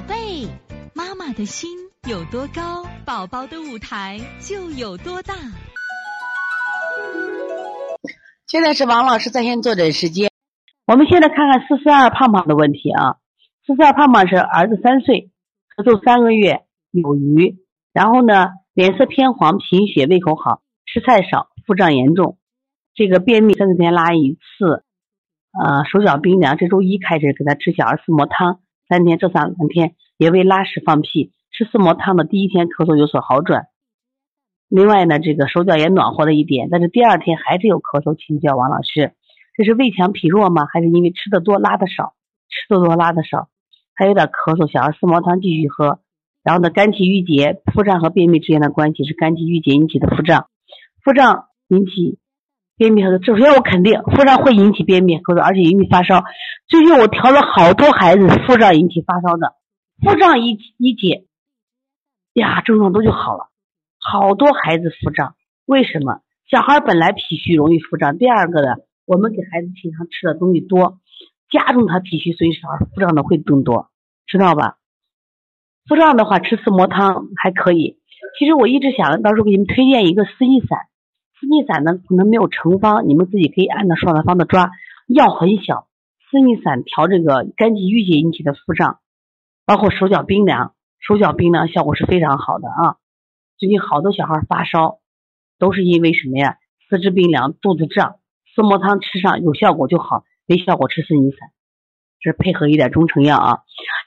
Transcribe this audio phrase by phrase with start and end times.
[0.00, 0.48] 宝贝，
[0.94, 1.68] 妈妈的心
[2.08, 5.34] 有多高，宝宝的舞台就有多大。
[8.46, 10.30] 现在是王老师在线坐诊时间。
[10.86, 13.16] 我们现在看看四四二胖胖的问题啊。
[13.66, 15.30] 四四二胖胖是儿子三岁，
[15.76, 16.62] 咳嗽三个月，
[16.92, 17.58] 有余，
[17.92, 22.38] 然后呢脸色偏黄，贫血，胃口好，吃菜少，腹胀严重。
[22.94, 24.82] 这个便秘三四天拉一次，
[25.62, 26.56] 呃手脚冰凉。
[26.56, 28.60] 这周一开始给他吃小儿四磨汤。
[28.90, 33.68] 三天，这三两天也为拉屎放屁，吃四磨汤的第一天咳嗽有所好转。
[34.68, 39.14] 另外呢，这个手脚也暖和了一点，但是第二天还是有咳嗽，请教王老师，
[39.54, 40.66] 这是胃强脾弱吗？
[40.72, 42.14] 还是因为吃的多拉的少？
[42.48, 43.48] 吃的多拉的少，
[43.94, 46.00] 还有点咳嗽，小儿四磨汤继续喝。
[46.42, 50.46] 然后呢，肝气郁结，腹胀和便秘之间的关系是肝气郁结引起的腹胀，
[51.04, 52.19] 腹胀引起。
[52.80, 56.24] 便秘和首先我肯定腹胀会引起便秘咳嗽，而且引起发烧。
[56.66, 59.52] 最近我调了好多孩子腹胀引起发烧的，
[60.02, 61.26] 腹胀一一解，
[62.32, 63.50] 呀症状都就好了。
[63.98, 65.34] 好多孩子腹胀，
[65.66, 66.22] 为什么？
[66.50, 71.00] 小孩本来脾虚容易腹胀，第二个呢，我们给孩子平常吃的东西多，
[71.50, 73.90] 加重他脾虚，所以小孩腹胀的会更多，
[74.26, 74.78] 知道吧？
[75.86, 77.98] 腹胀的话吃四磨汤还可以。
[78.38, 80.78] 其实我一直想到时候给你们推荐一个四逆散。
[81.40, 84.70] 四逆散呢，可能没有成方，你们自己可以按照双的方子抓，
[85.08, 85.86] 药很小。
[86.30, 88.98] 四逆散调这个肝气郁结引起的腹胀，
[89.64, 92.96] 包括手脚冰凉，手脚冰凉效果是非常好的啊。
[93.58, 94.98] 最近好多小孩发烧，
[95.58, 96.58] 都是因为什么呀？
[96.88, 98.16] 四肢冰凉，肚子胀，
[98.54, 101.48] 四磨汤吃上有效果就好，没效果吃四逆散，
[102.20, 103.58] 这配合一点中成药啊。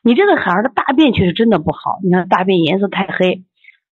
[0.03, 3.43] 你这个孩儿的大便确实真的不好，你看大便颜色太黑，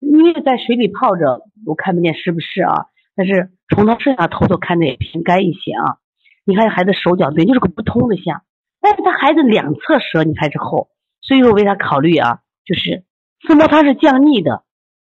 [0.00, 2.86] 因为在水里泡着，我看不见是不是啊？
[3.18, 5.98] 但是从他身上偷偷看着也偏干一些啊，
[6.44, 8.42] 你看孩子手脚对，就是个不通的象，
[8.80, 10.88] 但是他孩子两侧舌你还是厚，
[11.20, 13.02] 所以说为他考虑啊，就是
[13.44, 14.62] 四磨汤是降逆的，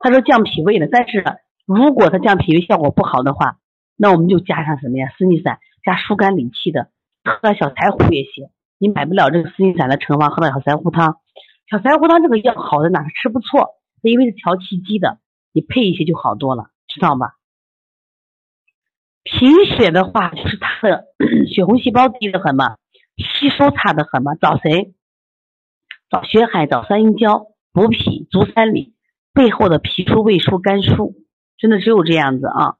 [0.00, 1.24] 他说降脾胃的，但是
[1.64, 3.58] 如果他降脾胃效果不好的话，
[3.96, 5.06] 那我们就加上什么呀？
[5.16, 6.88] 四逆散加疏肝理气的，
[7.22, 8.48] 喝小柴胡也行。
[8.78, 11.18] 你买不了这个四逆散的成方，喝点小柴胡汤。
[11.70, 13.04] 小柴胡汤这个药好的哪？
[13.22, 15.18] 吃不错，因为是调气机的，
[15.52, 17.30] 你配一些就好多了，知道吗？
[19.24, 21.04] 贫血的话，就是他的
[21.52, 22.76] 血红细胞低得很嘛，
[23.16, 24.34] 吸收差得很嘛。
[24.34, 24.94] 找谁？
[26.10, 28.94] 找血海，找三阴交，补脾足三里，
[29.32, 31.14] 背后的脾疏、胃疏、肝疏，
[31.56, 32.74] 真的只有这样子啊！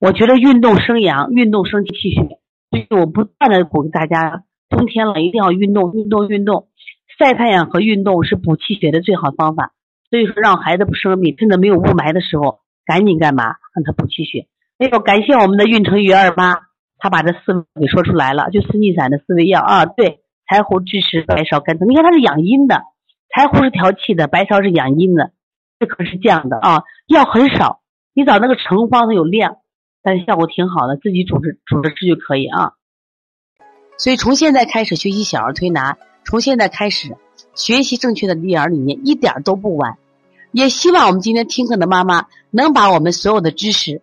[0.00, 2.38] 我觉得运动生阳，运动生气血，
[2.70, 6.68] 所以我不断的鼓励大家，冬天了一定要运动，运动，运动，
[7.18, 9.72] 晒太阳和运动是补气血的最好方法。
[10.10, 13.44] 所以说，让孩子不生病，趁着没有雾霾的时候，赶紧干嘛？
[13.74, 14.46] 让他补气血。
[14.78, 16.54] 哎呦，感谢我们的运城鱼二妈，
[16.98, 19.86] 她把这四味给说出来了，就四逆散的四味药啊。
[19.86, 22.82] 对，柴胡、枳实、白芍、甘草，你看它是养阴的，
[23.34, 25.30] 柴胡是调气的，白芍是养阴的，
[25.78, 26.82] 这可是降的啊。
[27.06, 27.80] 药很少，
[28.12, 29.56] 你找那个成方它有量，
[30.02, 32.72] 但是效果挺好的，自己煮着煮着吃就可以啊。
[33.96, 37.16] 所以从现在开始学习小儿推拿，从现在开始
[37.54, 39.96] 学习正确的育儿理念，一点都不晚。
[40.52, 44.02] 也希望我们今天听课的妈妈能把我们所有的知识。